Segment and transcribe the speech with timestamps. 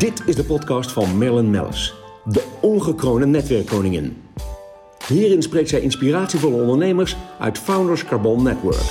[0.00, 4.22] Dit is de podcast van Marilyn Mellis, de ongekroonde netwerkkoningin.
[5.06, 8.82] Hierin spreekt zij inspiratievolle ondernemers uit Founders Carbon Network.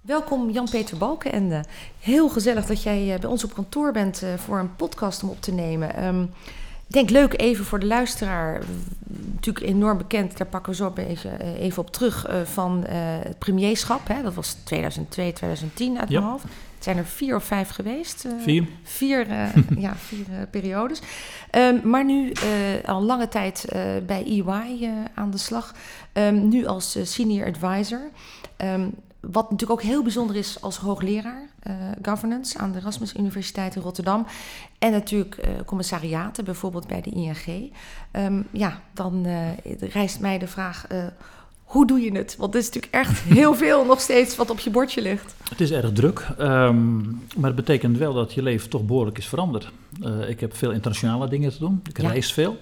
[0.00, 1.60] Welkom Jan-Peter Balken en uh,
[1.98, 5.28] heel gezellig dat jij uh, bij ons op kantoor bent uh, voor een podcast om
[5.28, 5.88] op te nemen.
[6.86, 8.62] Ik denk leuk even voor de luisteraar,
[9.44, 14.08] natuurlijk enorm bekend, daar pakken we zo even, even op terug van het premierschap.
[14.08, 14.22] Hè?
[14.22, 16.42] Dat was 2002, 2010 uit mijn hoofd.
[16.42, 18.26] Het zijn er vier of vijf geweest.
[18.42, 18.66] vier.
[18.82, 19.26] Vier,
[19.78, 21.00] ja, vier periodes.
[21.50, 22.32] Um, maar nu
[22.84, 23.64] al lange tijd
[24.06, 25.74] bij EY aan de slag.
[26.12, 28.10] Um, nu als senior advisor.
[28.56, 28.94] Um,
[29.30, 33.82] wat natuurlijk ook heel bijzonder is als hoogleraar uh, governance aan de Erasmus Universiteit in
[33.82, 34.26] Rotterdam.
[34.78, 37.72] En natuurlijk uh, commissariaten, bijvoorbeeld bij de ING.
[38.12, 39.48] Um, ja, dan uh,
[39.92, 40.86] rijst mij de vraag.
[41.64, 42.36] hoe doe je het?
[42.36, 45.34] Want het is natuurlijk echt heel veel nog steeds wat op je bordje ligt.
[45.48, 49.28] Het is erg druk, um, maar het betekent wel dat je leven toch behoorlijk is
[49.28, 49.72] veranderd.
[50.28, 51.80] ik heb veel internationale dingen te doen.
[51.88, 52.08] Ik ja.
[52.08, 52.58] reis veel.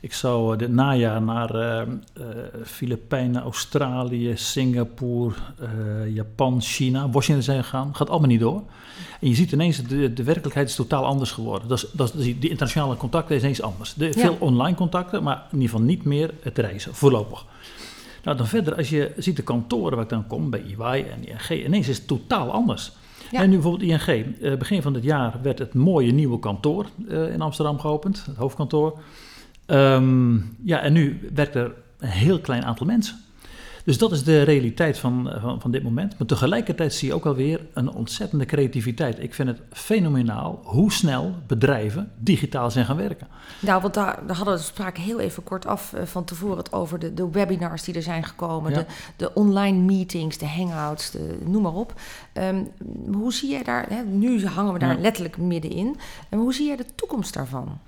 [0.00, 1.82] Ik zou dit najaar naar uh,
[2.18, 2.26] uh,
[2.64, 7.96] Filipijnen, Australië, Singapore, uh, Japan, China, Washington zijn gegaan.
[7.96, 8.62] Gaat allemaal niet door.
[9.20, 11.68] En je ziet ineens, de, de werkelijkheid is totaal anders geworden.
[11.68, 13.94] Dat is, dat is, die internationale contacten is ineens anders.
[13.94, 17.44] De, veel online contacten, maar in ieder geval niet meer het reizen, voorlopig.
[18.24, 21.28] Nou, dan verder, als je ziet de kantoren waar ik dan kom, bij EY en
[21.28, 22.92] ING, ineens is het totaal anders.
[23.30, 23.40] Ja.
[23.40, 24.58] En nu bijvoorbeeld ING.
[24.58, 28.98] begin van dit jaar werd het mooie nieuwe kantoor in Amsterdam geopend, het hoofdkantoor.
[29.70, 33.16] Um, ja, en nu werkt er een heel klein aantal mensen.
[33.84, 36.18] Dus dat is de realiteit van, van, van, dit moment.
[36.18, 39.22] Maar tegelijkertijd zie je ook alweer een ontzettende creativiteit.
[39.22, 43.26] Ik vind het fenomenaal hoe snel bedrijven digitaal zijn gaan werken.
[43.60, 46.72] Nou, want daar, daar hadden we spraken heel even kort af uh, van tevoren het
[46.72, 48.78] over de, de webinars die er zijn gekomen, ja.
[48.78, 51.94] de, de online meetings, de hangouts, de, noem maar op.
[52.40, 52.68] Um,
[53.12, 55.00] hoe zie jij daar, hè, nu hangen we daar ja.
[55.00, 55.96] letterlijk middenin,
[56.28, 57.78] en hoe zie jij de toekomst daarvan?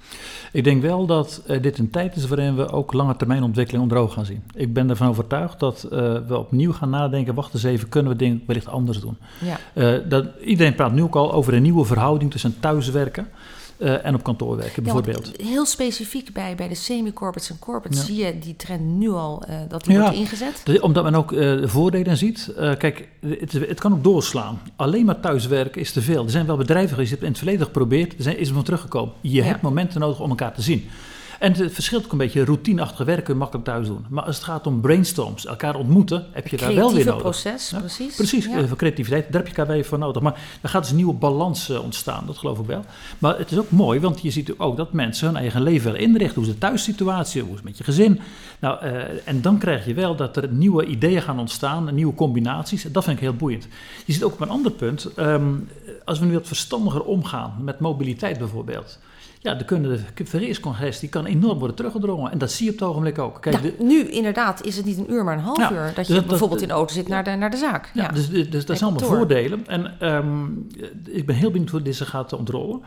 [0.53, 3.83] Ik denk wel dat uh, dit een tijd is waarin we ook lange termijn ontwikkeling
[3.83, 4.43] onder ogen gaan zien.
[4.55, 5.91] Ik ben ervan overtuigd dat uh,
[6.27, 9.17] we opnieuw gaan nadenken, wacht eens even, kunnen we dingen wellicht anders doen?
[9.75, 9.99] Ja.
[9.99, 13.29] dat, iedereen praat nu ook al over een nieuwe verhouding tussen thuiswerken
[13.79, 15.33] uh, en op kantoor werken bijvoorbeeld.
[15.37, 18.07] Ja, heel specifiek bij, bij de semi-corporates en corporates ja.
[18.07, 20.61] zie je die trend nu al uh, dat die wordt ingezet?
[20.65, 22.53] De, omdat men ook uh, de voordelen ziet.
[22.79, 24.61] kijk, het, het, kan ook doorslaan.
[24.77, 26.25] Alleen maar thuiswerken is te veel.
[26.25, 28.55] Er zijn wel bedrijven geweest die het in het verleden geprobeerd, er zijn, is er
[28.55, 29.15] van teruggekomen.
[29.21, 30.89] Je hebt momenten nodig om elkaar te zien.
[31.43, 32.45] En het verschilt ook een beetje.
[32.45, 34.05] Routineachtige werken makkelijk thuis doen.
[34.09, 37.23] Maar als het gaat om brainstorms, elkaar ontmoeten, heb je daar wel weer nodig.
[37.23, 37.79] proces, ja?
[37.79, 38.15] precies.
[38.15, 38.67] Precies, ja.
[38.67, 40.23] voor creativiteit, daar heb je elkaar voor nodig.
[40.23, 42.85] Maar er gaat dus een nieuwe balans uh, ontstaan, dat geloof ik wel.
[43.19, 46.07] Maar het is ook mooi, want je ziet ook dat mensen hun eigen leven willen
[46.07, 46.35] inrichten.
[46.35, 48.21] Hoe is de thuissituatie, hoe is het met je gezin.
[48.59, 52.83] Nou, uh, en dan krijg je wel dat er nieuwe ideeën gaan ontstaan, nieuwe combinaties.
[52.83, 53.69] Dat vind ik heel boeiend.
[54.05, 55.69] Je ziet ook op een ander punt, um,
[56.05, 58.99] als we nu wat verstandiger omgaan met mobiliteit bijvoorbeeld
[59.43, 62.33] ja, de kunnen de verkeerscongestie kan enorm worden teruggedrongen.
[62.33, 63.41] En dat zie je op het ogenblik ook.
[63.41, 65.93] Kijk, ja, de, nu inderdaad is het niet een uur, maar een half ja, uur.
[65.95, 67.91] Dat je dat, bijvoorbeeld dat, in de auto zit naar, de, naar de zaak.
[67.95, 69.67] Ja, dus, dus, dus dat zijn allemaal voordelen.
[69.67, 70.67] En um,
[71.05, 72.83] ik ben heel benieuwd hoe dit zich gaat ontrollen.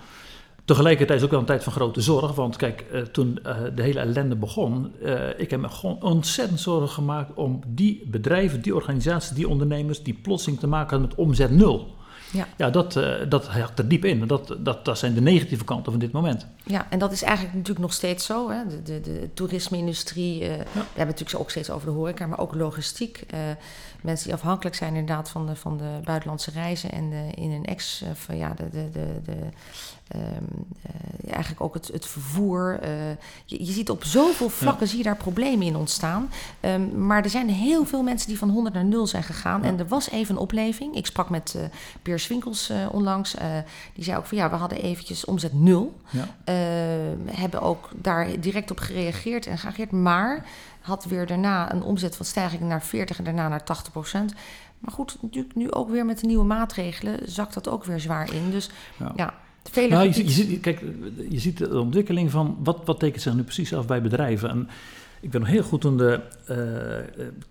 [0.65, 2.35] Tegelijkertijd is ook wel een tijd van grote zorg.
[2.35, 6.59] Want kijk, uh, toen uh, de hele ellende begon, uh, ik heb me gewoon ontzettend
[6.59, 11.17] zorgen gemaakt om die bedrijven, die organisaties, die ondernemers, die plotseling te maken hadden met
[11.17, 11.95] omzet nul.
[12.31, 14.27] Ja, ja dat, uh, dat hakt er diep in.
[14.27, 16.47] Dat, dat, dat zijn de negatieve kanten van dit moment.
[16.63, 18.49] Ja, en dat is eigenlijk natuurlijk nog steeds zo.
[18.49, 18.67] Hè?
[18.67, 20.55] De, de, de toerisme-industrie, uh, ja.
[20.55, 23.25] we hebben het natuurlijk ook steeds over de horeca, maar ook logistiek.
[23.33, 23.39] Uh,
[24.01, 27.65] mensen die afhankelijk zijn inderdaad van de, van de buitenlandse reizen en de, in een
[27.65, 29.33] ex, van ja, de, de, de, de
[30.15, 32.79] Um, uh, eigenlijk ook het, het vervoer.
[32.83, 32.89] Uh,
[33.45, 34.89] je, je, ziet op zoveel vlakken ja.
[34.89, 36.31] zie je daar problemen in ontstaan.
[36.61, 39.61] Um, maar er zijn heel veel mensen die van 100 naar 0 zijn gegaan.
[39.61, 39.67] Ja.
[39.67, 40.95] En er was even een opleving.
[40.95, 41.63] Ik sprak met uh,
[42.01, 43.35] Piers Winkels onlangs.
[43.93, 45.99] die zei ook van ja, we hadden eventjes omzet 0.
[46.09, 46.27] Ja.
[47.25, 49.91] hebben ook daar direct op gereageerd en geageerd.
[49.91, 50.45] Maar
[50.79, 54.33] had weer daarna een omzet van stijging naar 40 en daarna naar 80 procent.
[54.79, 58.33] Maar goed, natuurlijk nu ook weer met de nieuwe maatregelen zakt dat ook weer zwaar
[58.33, 58.51] in.
[58.51, 58.69] Dus
[59.15, 59.33] ja
[59.71, 60.81] Vele nou, je, je, ziet, kijk,
[61.29, 64.49] je ziet de ontwikkeling van wat, wat tekent zich nu precies af bij bedrijven.
[64.49, 64.69] En
[65.25, 66.19] ik ben nog heel goed toen de
[66.49, 66.57] uh,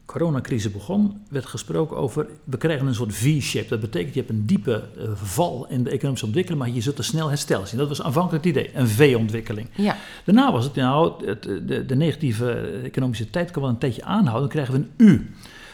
[0.05, 3.69] coronacrisis begon, werd gesproken over we krijgen een soort V-shape.
[3.69, 6.99] Dat betekent je hebt een diepe uh, val in de economische ontwikkeling, maar je zult
[6.99, 7.79] er snel herstel zien.
[7.79, 9.69] Dat was aanvankelijk het idee, een V-ontwikkeling.
[9.75, 9.97] Ja.
[10.25, 12.53] Daarna was het nou, het, de, de, negatieve
[12.85, 15.31] economische tijd kan wel een tijdje aanhouden, dan krijgen we een U.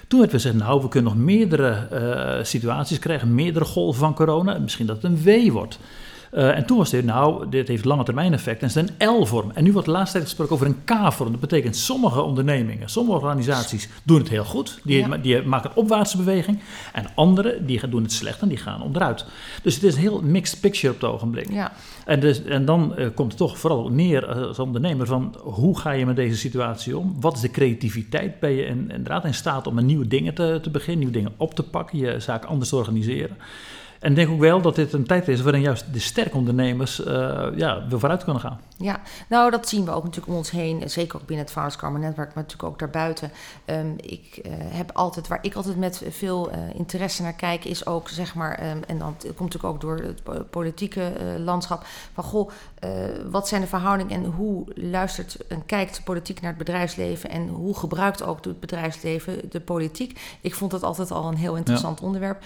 [0.08, 4.14] Toen werd we gezegd, nou, we kunnen nog meerdere uh, situaties krijgen, meerdere golven van
[4.14, 4.58] corona.
[4.58, 5.78] Misschien dat het een W wordt.
[6.32, 9.08] Uh, en toen was dit, nou, dit heeft lange termijn effect en het is een
[9.08, 9.50] L-vorm.
[9.50, 11.30] En nu wordt de laatste tijd gesproken over een K-vorm.
[11.30, 14.80] Dat betekent sommige ondernemingen, sommige organisaties doen het heel goed.
[14.84, 15.16] Die, ja.
[15.16, 16.58] die maken een opwaartse beweging.
[16.92, 19.24] En andere, die doen het slecht en die gaan onderuit.
[19.62, 21.50] Dus het is een heel mixed picture op het ogenblik.
[21.52, 21.72] Ja.
[22.04, 25.90] En, dus, en dan uh, komt het toch vooral neer als ondernemer van hoe ga
[25.90, 27.16] je met deze situatie om?
[27.20, 28.40] Wat is de creativiteit?
[28.40, 31.54] Ben je in, inderdaad in staat om nieuwe dingen te, te beginnen, nieuwe dingen op
[31.54, 33.36] te pakken, je zaak anders te organiseren?
[34.00, 37.00] En ik denk ook wel dat dit een tijd is waarin juist de sterke ondernemers
[37.00, 38.60] uh, ja, weer vooruit kunnen gaan.
[38.76, 40.90] Ja, nou dat zien we ook natuurlijk om ons heen.
[40.90, 43.30] Zeker ook binnen het Founders netwerk, maar natuurlijk ook daarbuiten.
[43.66, 47.86] Um, ik uh, heb altijd, waar ik altijd met veel uh, interesse naar kijk, is
[47.86, 52.50] ook zeg maar, um, en dan komt natuurlijk ook door het politieke landschap, van goh,
[53.30, 57.48] wat zijn de verhoudingen en hoe luistert en kijkt de politiek naar het bedrijfsleven en
[57.48, 60.20] hoe gebruikt ook het bedrijfsleven de politiek?
[60.40, 62.06] Ik vond dat altijd al een heel interessant ja.
[62.06, 62.42] onderwerp.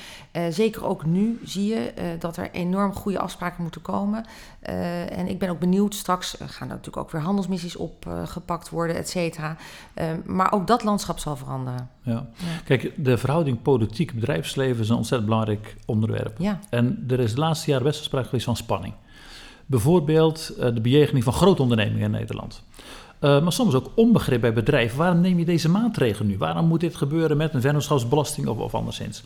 [0.51, 4.25] zeker ook nu zie je uh, dat er enorm goede afspraken moeten komen.
[4.69, 8.97] Uh, en ik ben ook benieuwd, straks gaan er natuurlijk ook weer handelsmissies opgepakt worden,
[8.97, 9.57] et cetera.
[10.25, 11.91] maar ook dat landschap zal veranderen.
[12.03, 12.13] Ja.
[12.13, 12.61] ja.
[12.65, 16.39] Kijk, de verhouding politiek-bedrijfsleven is een ontzettend belangrijk onderwerp.
[16.39, 16.59] Ja.
[16.71, 18.95] En er is de laatste jaren best sprake geweest van spanning.
[19.67, 22.63] Bijvoorbeeld de bejegening van grote ondernemingen in Nederland.
[23.21, 24.99] Uh, maar soms ook onbegrip bij bedrijven.
[24.99, 26.39] Waarom neem je deze maatregelen nu?
[26.39, 29.25] Waarom moet dit gebeuren met een vennootschapsbelasting of, of anderszins?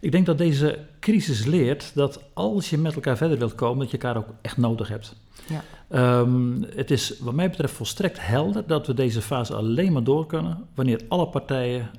[0.00, 3.90] Ik denk dat deze crisis leert dat als je met elkaar verder wilt komen, dat
[3.90, 5.16] je elkaar ook echt nodig hebt.
[5.48, 6.20] Ja.
[6.20, 10.26] Um, het is wat mij betreft volstrekt helder dat we deze fase alleen maar door
[10.26, 11.90] kunnen wanneer alle partijen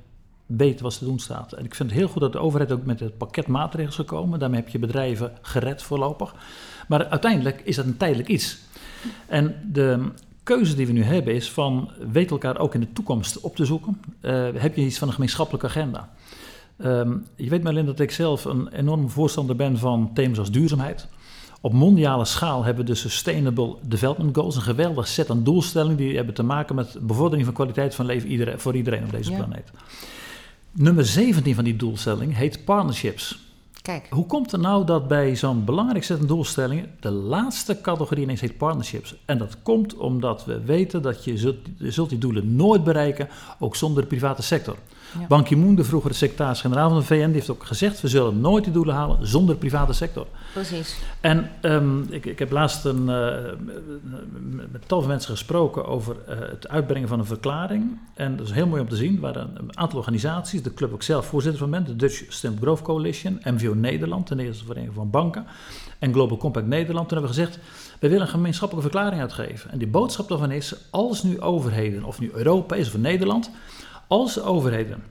[0.46, 1.52] weten wat ze te doen staat.
[1.52, 3.94] En ik vind het heel goed dat de overheid ook met het pakket maatregelen is
[3.94, 4.38] gekomen.
[4.38, 6.34] Daarmee heb je bedrijven gered voorlopig.
[6.88, 8.58] Maar uiteindelijk is dat een tijdelijk iets.
[9.26, 10.08] En de
[10.42, 13.64] keuze die we nu hebben is van weet elkaar ook in de toekomst op te
[13.64, 14.00] zoeken.
[14.20, 16.08] Uh, heb je iets van een gemeenschappelijke agenda?
[16.84, 21.08] Um, je weet Marlin dat ik zelf een enorm voorstander ben van thema's als duurzaamheid.
[21.60, 26.16] Op mondiale schaal hebben we de Sustainable Development Goals, een geweldig set aan doelstellingen die
[26.16, 29.36] hebben te maken met bevordering van kwaliteit van leven iedereen, voor iedereen op deze ja.
[29.36, 29.70] planeet.
[30.72, 33.48] Nummer 17 van die doelstelling heet partnerships.
[33.82, 34.06] Kijk.
[34.10, 38.40] Hoe komt het nou dat bij zo'n belangrijk set aan doelstellingen de laatste categorie ineens
[38.40, 39.14] heet partnerships?
[39.24, 43.28] En dat komt omdat we weten dat je zult, je zult die doelen nooit bereiken,
[43.58, 44.76] ook zonder de private sector.
[45.18, 45.26] Ja.
[45.26, 48.64] Ban Ki-moon, de vroegere secretaris-generaal van de VN, die heeft ook gezegd: we zullen nooit
[48.64, 50.26] die doelen halen zonder de private sector.
[50.52, 50.96] Precies.
[51.20, 53.36] En um, ik, ik, heb laatst een, uh,
[54.70, 57.98] met tal van mensen gesproken over uh, het uitbrengen van een verklaring.
[58.14, 60.92] En dat is heel mooi om te zien, waar een, een aantal organisaties, de club
[60.92, 64.96] ook zelf voorzitter van ben, de Dutch Sustainable Growth Coalition, MVO Nederland, de Nederlandse Vereniging
[64.96, 65.46] van Banken,
[65.98, 67.58] en Global Compact Nederland, toen hebben we gezegd:
[68.00, 69.70] we willen een gemeenschappelijke verklaring uitgeven.
[69.70, 73.50] En die boodschap daarvan is: als nu overheden, of nu Europa is of Nederland
[74.10, 75.02] als overheden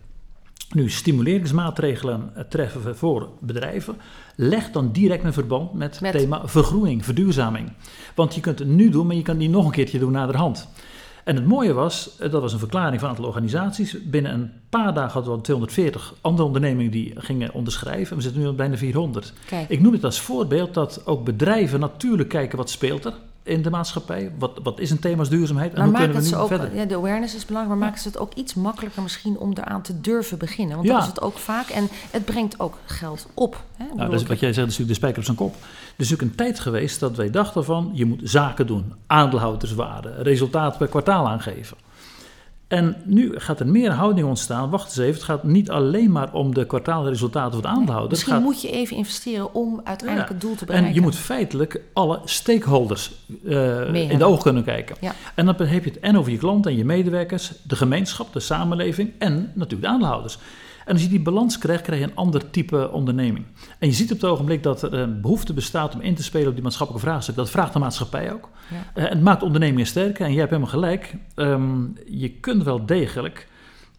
[0.74, 3.98] nu stimuleringsmaatregelen treffen voor bedrijven,
[4.36, 7.72] leg dan direct een verband met, het thema vergroening, verduurzaming.
[8.16, 10.31] Want je kunt het nu doen, maar je kan niet nog een keertje doen naar
[10.31, 10.68] de hand.
[11.24, 14.04] En het mooie was, dat was een verklaring van een aantal organisaties.
[14.04, 18.10] Binnen een paar dagen hadden we 240 andere ondernemingen die gingen onderschrijven.
[18.10, 19.34] En we zitten nu op bijna 400.
[19.46, 19.69] Kijk.
[19.69, 23.13] Ik noem het als voorbeeld dat ook bedrijven natuurlijk kijken wat speelt er
[23.50, 24.31] in de maatschappij?
[24.38, 25.74] Wat, wat is een thema als duurzaamheid?
[25.74, 26.75] En maar hoe kunnen we nu ook, verder?
[26.75, 27.92] Ja, de awareness is belangrijk, maar ja.
[27.92, 30.75] maken ze het ook iets makkelijker misschien om eraan te durven beginnen?
[30.75, 30.94] Want ja.
[30.94, 31.68] dat is het ook vaak.
[31.69, 33.63] En het brengt ook geld op.
[33.75, 33.86] Hè?
[33.96, 35.56] Nou, dat is wat jij zegt, is natuurlijk de spijker op zijn kop.
[35.96, 37.92] Er is ook een tijd geweest dat wij dachten van...
[37.94, 41.77] je moet zaken doen, aandeelhouderswaarde, resultaat per kwartaal aangeven.
[42.69, 44.69] En nu gaat er meer houding ontstaan.
[44.69, 48.01] Wacht eens even, het gaat niet alleen maar om de kwartaalresultaten van de aandeelhouder.
[48.01, 48.43] Nee, misschien gaat...
[48.43, 50.33] moet je even investeren om uiteindelijk ja.
[50.33, 50.89] het doel te bereiken.
[50.89, 53.11] En je moet feitelijk alle stakeholders
[53.43, 54.95] uh, in de ogen kunnen kijken.
[55.01, 55.13] Ja.
[55.35, 58.39] En dan heb je het en over je klanten en je medewerkers, de gemeenschap, de
[58.39, 60.38] samenleving en natuurlijk de aandeelhouders.
[60.89, 63.46] En als je die balans krijgt, krijg je een ander type onderneming.
[63.79, 66.48] En je ziet op het ogenblik dat er een behoefte bestaat om in te spelen
[66.48, 67.36] op die maatschappelijke vraagstuk.
[67.36, 68.50] Dat vraagt de maatschappij ook.
[68.69, 69.01] Ja.
[69.01, 70.25] Uh, en het maakt ondernemingen sterker.
[70.25, 71.15] En jij hebt helemaal gelijk.
[71.36, 73.48] Um, je kunt wel degelijk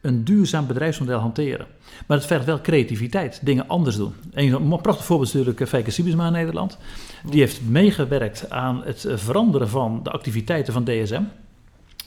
[0.00, 1.66] een duurzaam bedrijfsmodel hanteren.
[2.06, 4.12] Maar het vergt wel creativiteit, dingen anders doen.
[4.32, 6.78] En een prachtig voorbeeld is natuurlijk Feike Siebesma in Nederland.
[7.30, 11.22] Die heeft meegewerkt aan het veranderen van de activiteiten van DSM.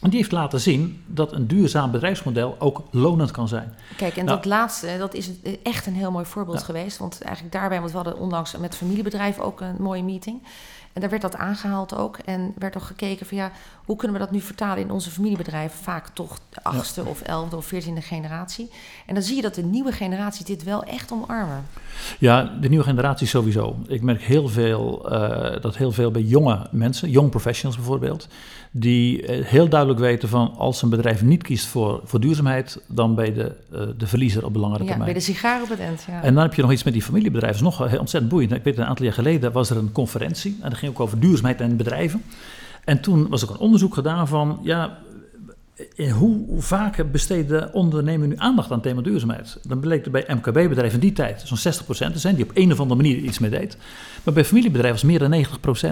[0.04, 3.74] En die heeft laten zien dat een duurzaam bedrijfsmodel ook lonend kan zijn.
[3.98, 5.30] Kijk, en nou, dat laatste, dat is
[5.64, 6.66] echt een heel mooi voorbeeld ja.
[6.66, 6.98] geweest.
[6.98, 10.42] Want eigenlijk daarbij, want we hadden onlangs met familiebedrijven ook een mooie meeting.
[10.94, 12.18] En daar werd dat aangehaald ook.
[12.18, 13.52] En werd ook gekeken van ja,
[13.86, 15.80] hoe kunnen we dat nu vertalen in onze familiebedrijven?
[15.80, 18.70] Vaak toch de achtste of elfde of veertiende generatie.
[19.06, 21.66] En dan zie je dat de nieuwe generatie dit wel echt omarmen.
[22.20, 23.76] Ja, de nieuwe generatie sowieso.
[23.88, 28.28] Ik merk heel veel, uh, dat heel veel bij jonge mensen, young professionals bijvoorbeeld,
[28.72, 33.16] die eh, heel duidelijk weten van als een bedrijf niet kiest voor, voor duurzaamheid, dan
[33.16, 35.12] ben je de, uh, de verliezer op de langere ja, termijn.
[35.12, 36.24] bij de sigaar op het eind, ja.
[36.24, 37.64] En dan heb je nog iets met die familiebedrijven.
[37.64, 38.52] Dat is nog ontzettend boeiend.
[38.52, 41.78] Ik weet, een aantal jaar geleden was er een conferentie en ook over duurzaamheid en
[41.78, 42.24] bedrijven.
[42.84, 44.98] En toen was ook een onderzoek gedaan van, ja,
[46.18, 49.60] hoe vaak besteden ondernemers nu aandacht aan het thema duurzaamheid?
[49.64, 52.72] Dan bleek er bij MKB-bedrijven in die tijd zo'n 60% te zijn die op een
[52.72, 53.78] of andere manier iets mee deed.
[54.24, 55.46] Maar bij familiebedrijven was meer dan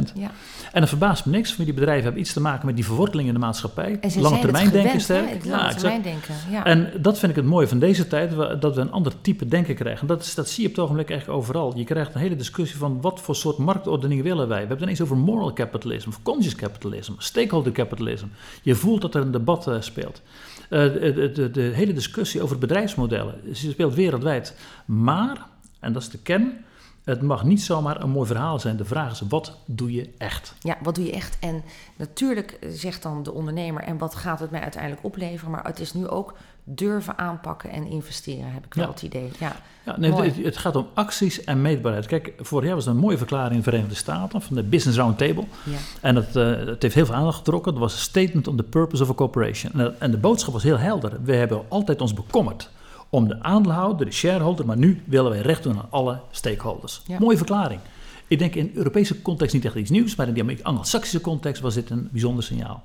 [0.10, 0.14] 90%.
[0.14, 0.32] Ja.
[0.72, 1.52] En dat verbaast me niks.
[1.52, 4.00] Familiebedrijven hebben iets te maken met die verworteling in de maatschappij.
[4.18, 5.46] Lange termijn denken sterk.
[5.46, 6.36] Ja, termijn denken.
[6.52, 6.66] Ja.
[6.66, 9.76] En dat vind ik het mooie van deze tijd, dat we een ander type denken
[9.76, 10.08] krijgen.
[10.08, 11.78] Dat, is, dat zie je op het ogenblik eigenlijk overal.
[11.78, 14.62] Je krijgt een hele discussie van wat voor soort marktordening willen wij.
[14.62, 18.26] We hebben het ineens over moral capitalism, of conscious capitalism, stakeholder capitalism.
[18.62, 20.22] Je voelt dat er een debat speelt.
[20.70, 24.56] Uh, de, de, de hele discussie over bedrijfsmodellen speelt wereldwijd.
[24.86, 25.46] Maar,
[25.80, 26.66] en dat is de kern,
[27.04, 28.78] het mag niet zomaar een mooi verhaal zijn.
[28.78, 30.54] De vraag is, wat doe je echt?
[30.60, 31.38] Ja, wat doe je echt?
[31.40, 31.64] En
[31.98, 35.52] natuurlijk zegt dan de ondernemer, en wat gaat het mij uiteindelijk opleveren?
[35.52, 38.92] Maar het is nu ook durven aanpakken en investeren, heb ik wel ja.
[38.92, 39.32] het idee.
[39.40, 39.56] Ja,
[39.86, 42.06] ja nee, het, het, gaat om acties en meetbaarheid.
[42.06, 44.98] Kijk, vorig jaar was er een mooie verklaring in de Verenigde Staten van de Business
[44.98, 45.46] Roundtable.
[45.64, 45.78] Ja.
[46.02, 47.72] En het, uh, het heeft heel veel aandacht getrokken.
[47.72, 49.74] Dat was een statement on the purpose of a corporation.
[49.74, 51.18] En, en de boodschap was heel helder.
[51.24, 52.70] We hebben altijd ons bekommerd
[53.12, 57.02] om de aandeelhouder, de shareholder, maar nu willen wij recht doen aan alle stakeholders.
[57.08, 57.20] Ja.
[57.20, 57.80] Mooie verklaring.
[58.28, 61.74] Ik denk in Europese context niet echt iets nieuws, maar in die Anglo-Saxische context was
[61.74, 62.84] dit een bijzonder signaal.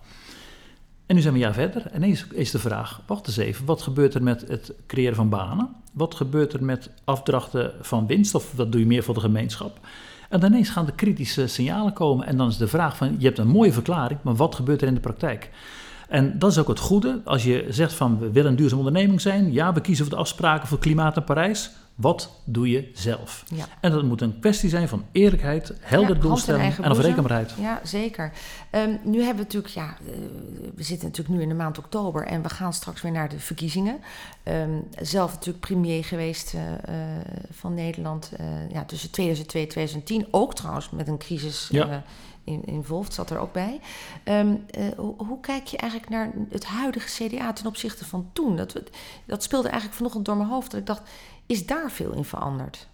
[1.07, 3.65] En nu zijn we een jaar verder en ineens is de vraag, wacht eens even,
[3.65, 5.69] wat gebeurt er met het creëren van banen?
[5.93, 9.79] Wat gebeurt er met afdrachten van winst of wat doe je meer voor de gemeenschap?
[10.29, 13.39] En ineens gaan de kritische signalen komen en dan is de vraag van, je hebt
[13.39, 15.51] een mooie verklaring, maar wat gebeurt er in de praktijk?
[16.09, 17.21] En dat is ook het goede.
[17.25, 19.53] Als je zegt van we willen een duurzame onderneming zijn.
[19.53, 21.71] Ja, we kiezen voor de afspraken voor klimaat en Parijs.
[21.97, 23.45] Wat doe je zelf?
[23.55, 23.65] Ja.
[23.81, 27.55] En dat moet een kwestie zijn van eerlijkheid, helder ja, doelstelling en afrekenbaarheid.
[27.61, 28.33] Ja, zeker.
[28.73, 30.15] Um, nu hebben we natuurlijk, ja, uh,
[30.75, 33.39] we zitten natuurlijk nu in de maand oktober en we gaan straks weer naar de
[33.39, 33.99] verkiezingen.
[34.45, 36.97] Um, zelf natuurlijk premier geweest uh, uh,
[37.51, 38.33] van Nederland
[38.73, 40.27] ja, tussen 2002 en 2010.
[40.31, 41.69] Ook trouwens met een crisis.
[41.71, 42.05] Ja
[42.47, 43.81] in, zat er ook bij.
[44.25, 48.57] Um, uh, hoe, hoe, kijk je eigenlijk naar het huidige CDA ten opzichte van toen?
[48.57, 48.81] Dat,
[49.25, 50.71] dat speelde eigenlijk vanochtend door mijn hoofd.
[50.71, 51.03] Dat ik dacht,
[51.47, 52.89] is daar veel in veranderd?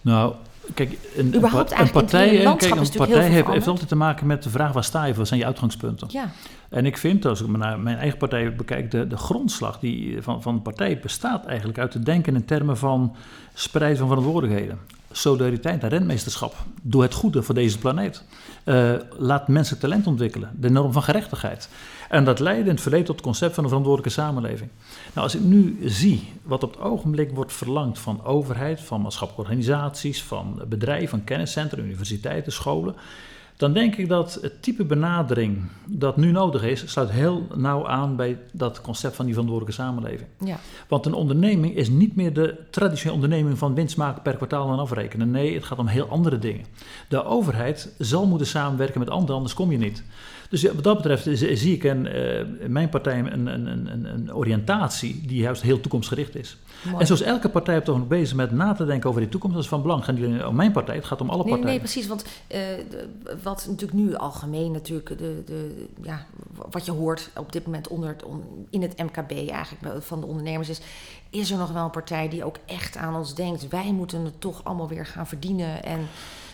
[0.00, 0.34] Nou,
[0.74, 4.50] kijk, een, een, een partij, kijk, een partij heeft, heeft, altijd te maken met de
[4.50, 6.08] vraag waar sta je wat zijn je uitgangspunten.
[6.10, 6.30] Ja.
[6.68, 10.42] En ik vind, als ik naar mijn eigen partij bekijk, de, de grondslag die, van,
[10.42, 13.16] van de partij bestaat eigenlijk uit het denken in termen van
[13.54, 14.78] spreiden van verantwoordelijkheden
[15.16, 16.54] solidariteit en rentmeesterschap.
[16.82, 18.22] Doe het goede voor deze planeet.
[18.64, 20.50] Uh, laat mensen talent ontwikkelen.
[20.60, 21.68] De norm van gerechtigheid.
[22.08, 24.70] En dat leidde in het verleden tot het concept van een verantwoordelijke samenleving.
[25.14, 29.50] Nou, als ik nu zie wat op het ogenblik wordt verlangd van overheid, van maatschappelijke
[29.50, 32.94] organisaties, van bedrijven, van kenniscentra, universiteiten, scholen
[33.56, 38.16] dan denk ik dat het type benadering dat nu nodig is, sluit heel nauw aan
[38.16, 40.28] bij dat concept van die verantwoordelijke samenleving.
[40.44, 40.58] Ja.
[40.88, 44.78] Want een onderneming is niet meer de traditionele onderneming van winst maken per kwartaal en
[44.78, 45.30] afrekenen.
[45.30, 46.64] Nee, het gaat om heel andere dingen.
[47.08, 50.02] De overheid zal moeten samenwerken met anderen, anders kom je niet.
[50.48, 54.34] Dus wat dat betreft zie ik in, uh, in mijn partij een, een, een, een,
[54.34, 56.56] oriëntatie die juist heel toekomstgericht is.
[56.84, 56.98] Mooi.
[56.98, 59.64] En zoals elke partij toch nog bezig met na te denken over die toekomst, dat
[59.64, 60.06] is van belang.
[60.06, 61.70] Het gaat niet om mijn partij, het gaat om alle nee, partijen.
[61.70, 62.06] Nee, precies.
[62.06, 62.28] Want uh,
[62.90, 63.08] de,
[63.42, 66.26] wat natuurlijk nu algemeen natuurlijk, de, de, ja,
[66.70, 68.16] wat je hoort op dit moment onder,
[68.70, 70.80] in het MKB eigenlijk van de ondernemers is,
[71.30, 73.68] is er nog wel een partij die ook echt aan ons denkt.
[73.68, 76.00] Wij moeten het toch allemaal weer gaan verdienen en...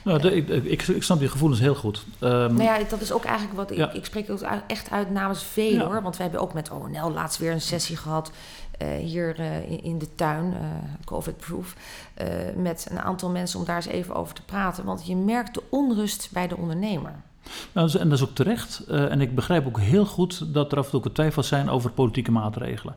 [0.02, 2.04] Nou, de, ik, ik, ik, snap die gevoelens heel goed.
[2.20, 3.90] Um, nou ja, dat is ook eigenlijk wat ik, ja.
[3.92, 5.86] ik spreek ook echt uit namens velen Ja.
[5.86, 6.02] hoor.
[6.02, 8.30] Want we hebben ook met ONL laatst weer een sessie gehad
[8.82, 10.58] uh, hier uh, in, de tuin, uh,
[11.04, 11.76] COVID-proof,
[12.56, 14.84] met een aantal mensen om daar eens even over te praten.
[14.84, 17.14] Want je merkt de onrust bij de ondernemer.
[17.72, 18.84] Nou, en dat is ook terecht.
[18.86, 22.30] en ik begrijp ook heel goed dat er af en toe twijfels zijn over politieke
[22.30, 22.94] maatregelen.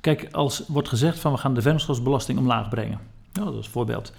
[0.00, 3.00] Kijk, als wordt gezegd van we gaan de vennootschapsbelasting omlaag brengen.
[3.32, 4.12] Ja, dat is een voorbeeld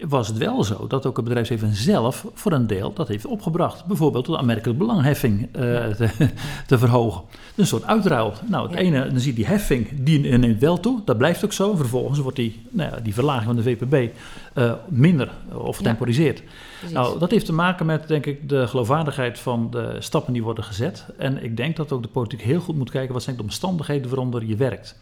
[0.00, 3.84] was het wel zo dat ook het bedrijfsleven zelf voor een deel dat heeft opgebracht.
[3.84, 6.08] Bijvoorbeeld door de aanmerkelijk belangheffing uh, te,
[6.66, 7.22] te, verhogen.
[7.56, 8.32] Een soort uitruil.
[8.46, 8.78] Nou, het ja.
[8.78, 11.00] ene, dan zie je die heffing, die neemt wel toe.
[11.04, 11.76] Dat blijft ook zo.
[11.76, 14.14] Vervolgens wordt die, nou ja, die verlaging van de VPB
[14.54, 16.42] uh, minder of getemporiseerd.
[16.86, 20.42] Ja, nou, dat heeft te maken met, denk ik, de geloofwaardigheid van de stappen die
[20.42, 21.06] worden gezet.
[21.18, 24.08] En ik denk dat ook de politiek heel goed moet kijken wat zijn de omstandigheden
[24.08, 24.96] waaronder je werkt.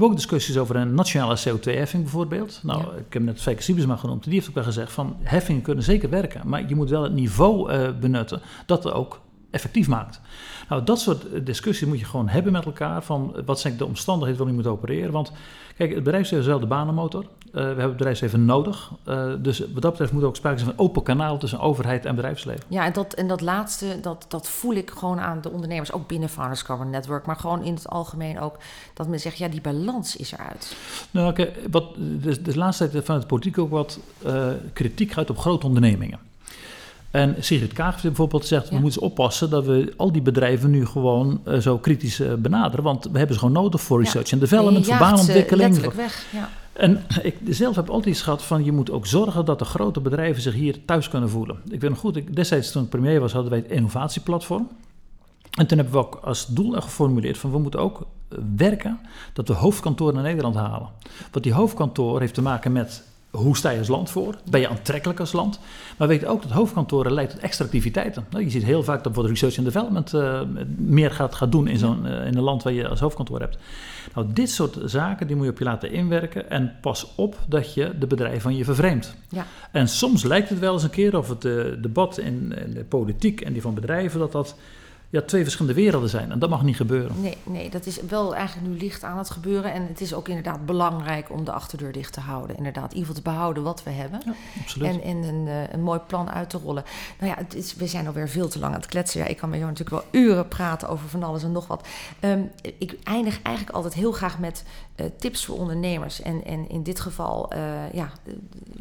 [0.00, 2.60] Hebben ook discussies over een nationale CO2-heffing bijvoorbeeld.
[2.62, 4.24] Nou, ik heb net Feke Siebesma genoemd.
[4.24, 6.48] Die heeft ook wel gezegd van heffingen kunnen zeker werken.
[6.48, 9.20] Maar je moet wel het niveau uh, benutten dat het ook
[9.54, 10.20] effectief maakt.
[10.68, 13.02] Nou, dat soort discussies moet je gewoon hebben met elkaar.
[13.02, 15.12] Van wat zijn de omstandigheden waarin je moet opereren.
[15.12, 15.32] Want
[15.76, 17.22] kijk, het bedrijfsleven is wel de banenmotor.
[17.22, 18.90] Uh, we hebben het bedrijfsleven nodig.
[19.08, 22.04] Uh, dus wat dat betreft moet er ook sprake zijn van open kanaal tussen overheid
[22.04, 22.62] en bedrijfsleven.
[22.68, 26.08] Ja, en dat, en dat laatste, dat, dat voel ik gewoon aan de ondernemers, ook
[26.08, 28.58] binnen Founders Carbon Network, maar gewoon in het algemeen ook,
[28.94, 30.76] dat men zegt, ja, die balans is eruit.
[31.10, 35.30] Nou, oké, wat de, de laatste tijd van het politiek ook wat uh, kritiek uit
[35.30, 36.18] op grote ondernemingen.
[37.14, 41.40] En Sigrid Kaag bijvoorbeeld zegt, we moeten oppassen dat we al die bedrijven nu gewoon
[41.48, 42.84] uh, zo kritisch uh, benaderen.
[42.84, 45.78] Want we hebben ze gewoon nodig voor research en development, voor baanontwikkeling.
[45.78, 45.94] Voor...
[45.96, 46.48] weg, ja.
[46.72, 50.42] En ik zelf heb altijd schat van je moet ook zorgen dat de grote bedrijven
[50.42, 51.56] zich hier thuis kunnen voelen.
[51.70, 54.68] Ik weet nog goed, ik, destijds toen ik premier was hadden wij het innovatieplatform.
[55.50, 58.06] En toen hebben we ook als doel geformuleerd van we moeten ook
[58.56, 59.00] werken
[59.32, 60.88] dat we hoofdkantoren naar Nederland halen.
[61.30, 63.02] Want die hoofdkantoor heeft te maken met
[63.34, 64.34] hoe sta je als land voor?
[64.50, 65.60] Ben je aantrekkelijk als land?
[65.98, 68.26] Maar weet ook dat hoofdkantoren leidt tot extra activiteiten.
[68.30, 70.40] Nou, je ziet heel vaak dat bijvoorbeeld research and development uh,
[70.76, 73.58] meer gaat, gaat doen in, zo'n, uh, in een land waar je als hoofdkantoor hebt.
[74.14, 77.74] Nou, dit soort zaken die moet je op je laten inwerken en pas op dat
[77.74, 79.14] je de bedrijven van je vervreemdt.
[79.28, 79.46] Ja.
[79.72, 82.84] En soms lijkt het wel eens een keer of het uh, debat in, in de
[82.84, 84.56] politiek en die van bedrijven dat dat
[85.10, 86.30] ja, twee verschillende werelden zijn.
[86.30, 87.20] En dat mag niet gebeuren.
[87.20, 89.72] Nee, nee, dat is wel eigenlijk nu licht aan het gebeuren.
[89.72, 92.56] En het is ook inderdaad belangrijk om de achterdeur dicht te houden.
[92.56, 94.22] Inderdaad, in ieder geval te behouden wat we hebben.
[94.24, 94.88] Ja, absoluut.
[94.88, 96.84] En, en een, uh, een mooi plan uit te rollen.
[97.18, 99.20] Nou ja, het is, we zijn alweer veel te lang aan het kletsen.
[99.20, 101.86] Ja, ik kan met jou natuurlijk wel uren praten over van alles en nog wat.
[102.20, 104.64] Um, ik eindig eigenlijk altijd heel graag met
[104.96, 106.22] uh, tips voor ondernemers.
[106.22, 108.10] En, en in dit geval, uh, ja,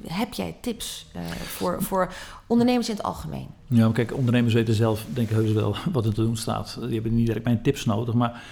[0.08, 1.12] heb jij tips
[1.48, 2.13] voor, voor
[2.53, 3.48] ondernemers in het algemeen?
[3.67, 6.77] Ja, maar kijk, ondernemers weten zelf, denk ik heus wel, wat er te doen staat.
[6.81, 8.13] Die hebben niet direct mijn tips nodig.
[8.13, 8.43] Maar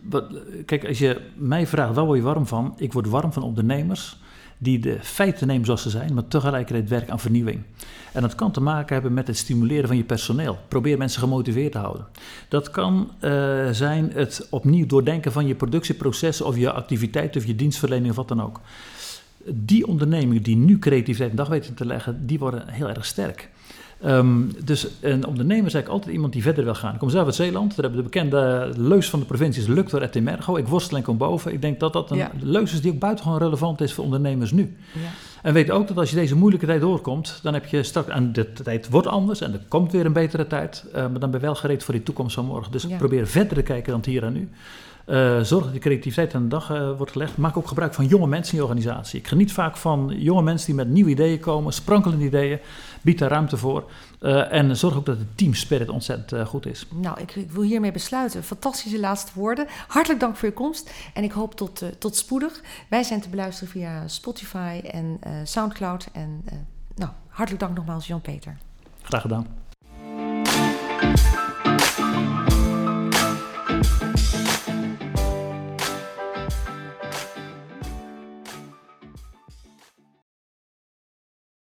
[0.00, 0.24] wat,
[0.64, 2.74] kijk, als je mij vraagt, waar word je warm van?
[2.76, 4.18] Ik word warm van ondernemers
[4.58, 7.62] die de feiten nemen zoals ze zijn, maar tegelijkertijd werken aan vernieuwing.
[8.12, 10.58] En dat kan te maken hebben met het stimuleren van je personeel.
[10.68, 12.06] Probeer mensen gemotiveerd te houden.
[12.48, 13.30] Dat kan uh,
[13.70, 18.28] zijn het opnieuw doordenken van je productieprocessen of je activiteit of je dienstverlening of wat
[18.28, 18.60] dan ook.
[19.44, 23.48] Die ondernemingen die nu creativiteit in dag weten te leggen, die worden heel erg sterk.
[24.04, 26.92] Um, dus een ondernemer is eigenlijk altijd iemand die verder wil gaan.
[26.92, 27.68] Ik kom zelf uit Zeeland.
[27.68, 30.56] Daar hebben de bekende leus van de provincies Luctor et Emergo.
[30.56, 31.52] Ik worstel en kom boven.
[31.52, 32.30] Ik denk dat dat een ja.
[32.40, 34.76] leus is die ook buitengewoon relevant is voor ondernemers nu.
[34.92, 35.00] Ja.
[35.42, 38.08] En weet ook dat als je deze moeilijke tijd doorkomt, dan heb je straks...
[38.08, 40.84] En de tijd wordt anders en er komt weer een betere tijd.
[40.88, 42.72] Uh, maar dan ben je wel gereed voor die toekomst van morgen.
[42.72, 42.96] Dus ja.
[42.96, 44.48] probeer verder te kijken dan het hier en nu.
[45.08, 47.36] Uh, zorg dat die creativiteit aan de dag uh, wordt gelegd.
[47.36, 49.18] Maak ook gebruik van jonge mensen in je organisatie.
[49.18, 52.58] Ik geniet vaak van jonge mensen die met nieuwe ideeën komen, sprankelende ideeën.
[53.02, 53.90] Bied daar ruimte voor.
[54.20, 56.86] Uh, en zorg ook dat de teamspirit ontzettend goed is.
[56.94, 58.44] Nou, ik, ik, wil hiermee besluiten.
[58.44, 59.66] Fantastische laatste woorden.
[59.86, 60.90] Hartelijk dank voor je komst.
[61.14, 62.60] En ik hoop tot, tot spoedig.
[62.88, 66.08] Wij zijn te beluisteren via Spotify en Soundcloud.
[66.12, 66.44] En
[66.94, 68.56] nou, hartelijk dank nogmaals, Jan-Peter.
[69.02, 69.46] Graag gedaan.